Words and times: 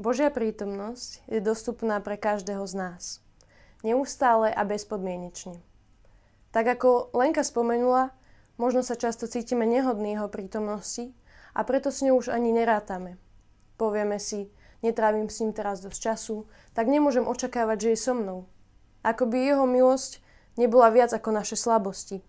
Božia 0.00 0.32
prítomnosť 0.32 1.28
je 1.28 1.44
dostupná 1.44 2.00
pre 2.00 2.16
každého 2.16 2.64
z 2.64 2.72
nás. 2.72 3.20
Neustále 3.84 4.48
a 4.48 4.64
bezpodmienečne. 4.64 5.60
Tak 6.56 6.80
ako 6.80 7.12
Lenka 7.12 7.44
spomenula, 7.44 8.08
možno 8.56 8.80
sa 8.80 8.96
často 8.96 9.28
cítime 9.28 9.68
nehodní 9.68 10.16
jeho 10.16 10.32
prítomnosti 10.32 11.12
a 11.52 11.68
preto 11.68 11.92
s 11.92 12.00
ňou 12.00 12.16
už 12.16 12.32
ani 12.32 12.48
nerátame. 12.48 13.20
Povieme 13.76 14.16
si, 14.16 14.48
netrávim 14.80 15.28
s 15.28 15.44
ním 15.44 15.52
teraz 15.52 15.84
dosť 15.84 16.00
času, 16.00 16.48
tak 16.72 16.88
nemôžem 16.88 17.28
očakávať, 17.28 17.76
že 17.84 17.88
je 17.92 18.00
so 18.00 18.16
mnou. 18.16 18.48
Ako 19.04 19.28
by 19.28 19.36
jeho 19.36 19.68
milosť 19.68 20.24
nebola 20.56 20.88
viac 20.88 21.12
ako 21.12 21.28
naše 21.28 21.60
slabosti. 21.60 22.24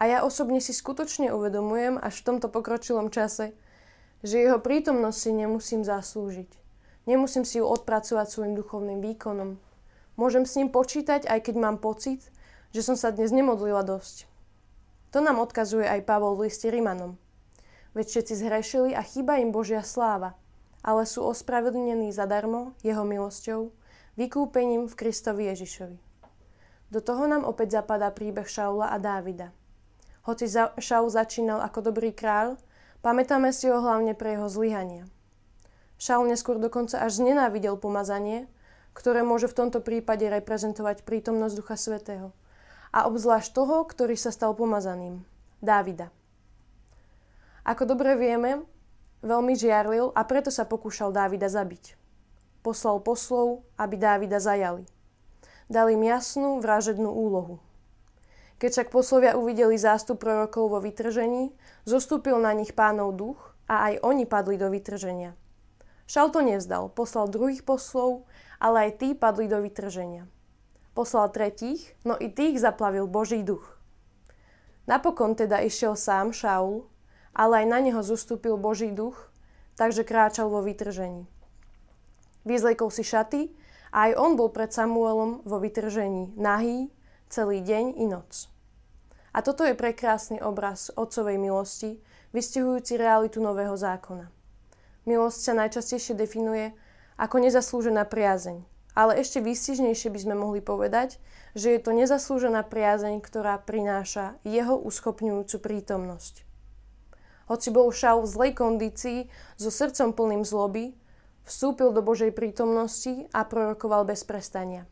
A 0.00 0.08
ja 0.08 0.24
osobne 0.24 0.64
si 0.64 0.72
skutočne 0.72 1.36
uvedomujem 1.36 2.00
až 2.00 2.24
v 2.24 2.26
tomto 2.32 2.48
pokročilom 2.48 3.12
čase, 3.12 3.52
že 4.24 4.40
jeho 4.40 4.56
prítomnosť 4.56 5.18
si 5.20 5.30
nemusím 5.36 5.84
zaslúžiť. 5.84 6.67
Nemusím 7.08 7.48
si 7.48 7.56
ju 7.56 7.64
odpracovať 7.64 8.28
svojim 8.28 8.52
duchovným 8.52 9.00
výkonom. 9.00 9.56
Môžem 10.20 10.44
s 10.44 10.60
ním 10.60 10.68
počítať, 10.68 11.24
aj 11.24 11.40
keď 11.48 11.54
mám 11.56 11.80
pocit, 11.80 12.20
že 12.76 12.84
som 12.84 13.00
sa 13.00 13.08
dnes 13.08 13.32
nemodlila 13.32 13.80
dosť. 13.80 14.28
To 15.16 15.24
nám 15.24 15.40
odkazuje 15.40 15.88
aj 15.88 16.04
Pavol 16.04 16.36
v 16.36 16.52
liste 16.52 16.68
Rimanom. 16.68 17.16
Veď 17.96 18.12
všetci 18.12 18.34
zhrešili 18.44 18.90
a 18.92 19.00
chýba 19.00 19.40
im 19.40 19.56
Božia 19.56 19.80
sláva, 19.80 20.36
ale 20.84 21.08
sú 21.08 21.24
ospravedlnení 21.24 22.12
zadarmo 22.12 22.76
jeho 22.84 23.08
milosťou, 23.08 23.72
vykúpením 24.20 24.84
v 24.84 24.98
Kristovi 25.00 25.48
Ježišovi. 25.48 25.96
Do 26.92 27.00
toho 27.00 27.24
nám 27.24 27.48
opäť 27.48 27.80
zapadá 27.80 28.12
príbeh 28.12 28.44
Šaula 28.44 28.92
a 28.92 29.00
Dávida. 29.00 29.56
Hoci 30.28 30.44
Šaul 30.76 31.08
začínal 31.08 31.64
ako 31.64 31.88
dobrý 31.88 32.12
kráľ, 32.12 32.60
pamätáme 33.00 33.48
si 33.48 33.64
ho 33.72 33.80
hlavne 33.80 34.12
pre 34.12 34.36
jeho 34.36 34.52
zlyhania– 34.52 35.08
Šaul 35.98 36.30
neskôr 36.30 36.62
dokonca 36.62 37.02
až 37.02 37.18
znenávidel 37.18 37.74
pomazanie, 37.74 38.46
ktoré 38.94 39.26
môže 39.26 39.50
v 39.50 39.58
tomto 39.58 39.82
prípade 39.82 40.22
reprezentovať 40.30 41.02
prítomnosť 41.02 41.54
Ducha 41.58 41.74
Svetého. 41.74 42.30
A 42.94 43.10
obzvlášť 43.10 43.50
toho, 43.50 43.82
ktorý 43.82 44.14
sa 44.14 44.30
stal 44.30 44.54
pomazaným, 44.54 45.26
Dávida. 45.58 46.14
Ako 47.66 47.82
dobre 47.82 48.14
vieme, 48.14 48.62
veľmi 49.26 49.58
žiarlil 49.58 50.14
a 50.14 50.22
preto 50.22 50.54
sa 50.54 50.62
pokúšal 50.62 51.10
Dávida 51.10 51.50
zabiť. 51.50 51.98
Poslal 52.62 53.02
poslov, 53.02 53.66
aby 53.74 53.98
Dávida 53.98 54.38
zajali. 54.38 54.86
Dali 55.66 55.98
im 55.98 56.06
jasnú 56.06 56.62
vražednú 56.62 57.10
úlohu. 57.10 57.58
Keď 58.62 58.70
však 58.70 58.88
poslovia 58.94 59.34
uvideli 59.34 59.74
zástup 59.74 60.22
prorokov 60.22 60.70
vo 60.70 60.78
vytržení, 60.78 61.50
zostúpil 61.82 62.38
na 62.38 62.54
nich 62.54 62.70
pánov 62.70 63.18
duch 63.18 63.38
a 63.66 63.90
aj 63.90 63.94
oni 64.06 64.24
padli 64.30 64.54
do 64.54 64.70
vytrženia– 64.70 65.34
Šal 66.08 66.32
to 66.32 66.40
nevzdal, 66.40 66.88
poslal 66.88 67.28
druhých 67.28 67.68
poslov, 67.68 68.24
ale 68.56 68.88
aj 68.88 69.04
tí 69.04 69.08
padli 69.12 69.44
do 69.44 69.60
vytrženia. 69.60 70.24
Poslal 70.96 71.28
tretích, 71.28 71.92
no 72.08 72.16
i 72.16 72.32
tých 72.32 72.64
zaplavil 72.64 73.04
Boží 73.04 73.44
duch. 73.44 73.76
Napokon 74.88 75.36
teda 75.36 75.60
išiel 75.60 76.00
sám 76.00 76.32
Šaul, 76.32 76.88
ale 77.36 77.62
aj 77.62 77.66
na 77.68 77.78
neho 77.84 78.00
zostúpil 78.00 78.56
Boží 78.56 78.88
duch, 78.88 79.28
takže 79.76 80.00
kráčal 80.00 80.48
vo 80.48 80.64
vytržení. 80.64 81.28
Vyzlekol 82.48 82.88
si 82.88 83.04
šaty 83.04 83.52
a 83.92 84.08
aj 84.08 84.16
on 84.16 84.32
bol 84.40 84.48
pred 84.48 84.72
Samuelom 84.72 85.44
vo 85.44 85.60
vytržení, 85.60 86.32
nahý, 86.40 86.88
celý 87.28 87.60
deň 87.60 88.00
i 88.00 88.08
noc. 88.08 88.48
A 89.36 89.44
toto 89.44 89.60
je 89.68 89.76
prekrásny 89.76 90.40
obraz 90.40 90.88
otcovej 90.96 91.36
milosti, 91.36 92.00
vystihujúci 92.32 92.96
realitu 92.96 93.44
nového 93.44 93.76
zákona. 93.76 94.37
Milosť 95.08 95.40
sa 95.40 95.56
najčastejšie 95.56 96.12
definuje 96.12 96.76
ako 97.16 97.40
nezaslúžená 97.40 98.04
priazeň. 98.04 98.60
Ale 98.92 99.16
ešte 99.16 99.40
výstižnejšie 99.40 100.12
by 100.12 100.20
sme 100.20 100.36
mohli 100.36 100.60
povedať, 100.60 101.16
že 101.56 101.72
je 101.72 101.80
to 101.80 101.96
nezaslúžená 101.96 102.60
priazeň, 102.68 103.24
ktorá 103.24 103.56
prináša 103.56 104.36
jeho 104.44 104.76
uschopňujúcu 104.76 105.56
prítomnosť. 105.64 106.44
Hoci 107.48 107.68
bol 107.72 107.88
Šaul 107.88 108.28
v 108.28 108.32
zlej 108.36 108.52
kondícii, 108.52 109.18
so 109.56 109.72
srdcom 109.72 110.12
plným 110.12 110.44
zloby, 110.44 110.92
vstúpil 111.48 111.96
do 111.96 112.04
Božej 112.04 112.36
prítomnosti 112.36 113.32
a 113.32 113.48
prorokoval 113.48 114.04
bez 114.04 114.28
prestania. 114.28 114.84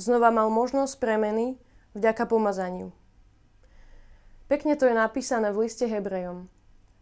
Znova 0.00 0.32
mal 0.32 0.48
možnosť 0.48 0.96
premeny 0.96 1.60
vďaka 1.92 2.24
pomazaniu. 2.24 2.88
Pekne 4.48 4.80
to 4.80 4.88
je 4.88 4.96
napísané 4.96 5.52
v 5.52 5.68
liste 5.68 5.84
Hebrejom 5.84 6.48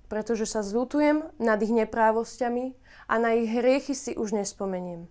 pretože 0.09 0.49
sa 0.49 0.65
zľutujem 0.65 1.25
nad 1.37 1.61
ich 1.61 1.73
neprávosťami 1.73 2.73
a 3.09 3.15
na 3.21 3.37
ich 3.37 3.49
hriechy 3.49 3.93
si 3.93 4.13
už 4.17 4.33
nespomeniem. 4.33 5.07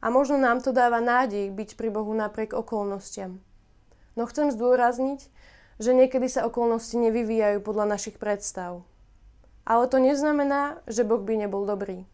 A 0.00 0.12
možno 0.12 0.36
nám 0.40 0.60
to 0.64 0.72
dáva 0.72 1.00
nádej 1.00 1.52
byť 1.52 1.76
pri 1.76 1.88
Bohu 1.92 2.12
napriek 2.12 2.52
okolnostiam. 2.52 3.40
No 4.16 4.24
chcem 4.24 4.48
zdôrazniť, 4.48 5.28
že 5.76 5.92
niekedy 5.92 6.28
sa 6.28 6.48
okolnosti 6.48 6.96
nevyvíjajú 6.96 7.60
podľa 7.60 7.96
našich 7.96 8.16
predstav. 8.16 8.80
Ale 9.68 9.84
to 9.92 10.00
neznamená, 10.00 10.80
že 10.88 11.04
Boh 11.04 11.20
by 11.20 11.36
nebol 11.36 11.68
dobrý. 11.68 12.08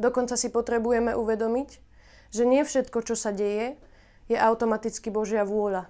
Dokonca 0.00 0.40
si 0.40 0.48
potrebujeme 0.48 1.12
uvedomiť, 1.12 1.68
že 2.32 2.42
nie 2.48 2.64
všetko, 2.64 2.98
čo 3.04 3.14
sa 3.14 3.30
deje, 3.30 3.76
je 4.26 4.38
automaticky 4.40 5.12
Božia 5.12 5.44
vôľa. 5.44 5.86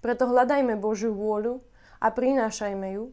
Preto 0.00 0.30
hľadajme 0.30 0.78
Božiu 0.80 1.12
vôľu 1.12 1.60
a 1.98 2.06
prinášajme 2.10 2.94
ju 2.94 3.10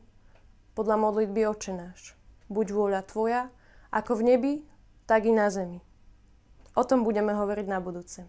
podľa 0.77 0.97
modlitby 1.01 1.41
očenáš. 1.49 2.13
Buď 2.45 2.67
vôľa 2.73 3.01
Tvoja, 3.05 3.49
ako 3.89 4.21
v 4.21 4.25
nebi, 4.33 4.53
tak 5.09 5.25
i 5.25 5.33
na 5.33 5.49
zemi. 5.49 5.81
O 6.75 6.83
tom 6.83 7.01
budeme 7.01 7.33
hovoriť 7.33 7.67
na 7.71 7.79
budúce. 7.81 8.27